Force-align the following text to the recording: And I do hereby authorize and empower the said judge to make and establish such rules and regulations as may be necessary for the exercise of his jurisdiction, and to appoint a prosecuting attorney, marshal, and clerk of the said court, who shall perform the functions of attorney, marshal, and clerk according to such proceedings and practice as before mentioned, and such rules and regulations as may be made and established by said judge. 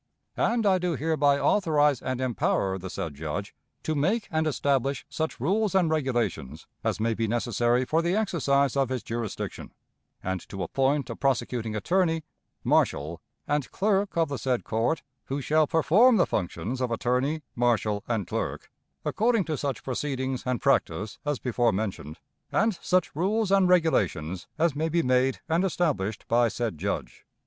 And 0.37 0.65
I 0.65 0.79
do 0.79 0.95
hereby 0.95 1.37
authorize 1.37 2.01
and 2.01 2.19
empower 2.19 2.79
the 2.79 2.89
said 2.89 3.13
judge 3.13 3.53
to 3.83 3.93
make 3.93 4.27
and 4.31 4.47
establish 4.47 5.05
such 5.09 5.39
rules 5.39 5.75
and 5.75 5.91
regulations 5.91 6.65
as 6.83 6.99
may 6.99 7.13
be 7.13 7.27
necessary 7.27 7.85
for 7.85 8.01
the 8.01 8.15
exercise 8.15 8.75
of 8.75 8.89
his 8.89 9.03
jurisdiction, 9.03 9.71
and 10.23 10.39
to 10.49 10.63
appoint 10.63 11.11
a 11.11 11.15
prosecuting 11.15 11.75
attorney, 11.75 12.23
marshal, 12.63 13.21
and 13.47 13.69
clerk 13.69 14.17
of 14.17 14.27
the 14.29 14.39
said 14.39 14.63
court, 14.63 15.03
who 15.25 15.39
shall 15.39 15.67
perform 15.67 16.17
the 16.17 16.25
functions 16.25 16.81
of 16.81 16.89
attorney, 16.89 17.43
marshal, 17.55 18.03
and 18.07 18.25
clerk 18.25 18.71
according 19.05 19.43
to 19.43 19.55
such 19.55 19.83
proceedings 19.83 20.41
and 20.47 20.63
practice 20.63 21.19
as 21.27 21.37
before 21.37 21.71
mentioned, 21.71 22.17
and 22.51 22.79
such 22.81 23.15
rules 23.15 23.51
and 23.51 23.69
regulations 23.69 24.47
as 24.57 24.75
may 24.75 24.89
be 24.89 25.03
made 25.03 25.41
and 25.47 25.63
established 25.63 26.27
by 26.27 26.47
said 26.47 26.79
judge. 26.79 27.23